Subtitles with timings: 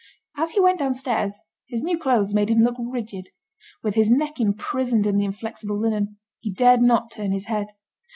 [0.35, 3.29] As he went downstairs his new clothes made him look rigid.
[3.83, 7.67] With his neck imprisoned in the inflexible linen, he dared not turn his head.